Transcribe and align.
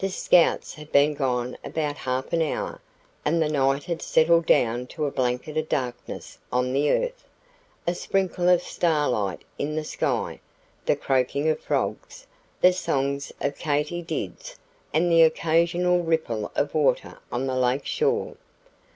The 0.00 0.08
scouts 0.08 0.74
had 0.74 0.90
been 0.90 1.14
gone 1.14 1.56
about 1.62 1.98
half 1.98 2.32
an 2.32 2.42
hour 2.42 2.80
and 3.24 3.40
the 3.40 3.48
night 3.48 3.84
had 3.84 4.02
settled 4.02 4.46
down 4.46 4.88
to 4.88 5.04
a 5.06 5.12
blanket 5.12 5.56
of 5.56 5.68
darkness 5.68 6.38
on 6.50 6.72
the 6.72 6.90
earth, 6.90 7.24
a 7.86 7.94
sprinkle 7.94 8.48
of 8.48 8.62
starlight 8.64 9.42
in 9.58 9.76
the 9.76 9.84
sky, 9.84 10.40
the 10.86 10.96
croaking 10.96 11.48
of 11.48 11.60
frogs, 11.60 12.26
the 12.60 12.72
songs 12.72 13.30
of 13.40 13.58
katydids 13.60 14.56
and 14.92 15.08
the 15.08 15.22
occasional 15.22 16.02
ripple 16.02 16.50
of 16.56 16.74
water 16.74 17.20
on 17.30 17.46
the 17.46 17.54
lake 17.54 17.86
shore. 17.86 18.34